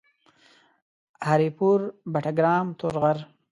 [1.27, 1.79] هري پور،
[2.13, 3.17] بټګرام، تورغر